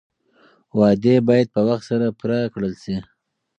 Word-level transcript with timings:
وعدې 0.77 1.15
باید 1.27 1.47
په 1.55 1.61
وخت 1.67 1.83
سره 1.89 2.15
پوره 2.19 2.39
کړل 2.53 2.73
شي. 2.83 2.97